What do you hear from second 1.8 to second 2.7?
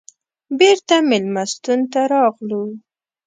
ته راغلو.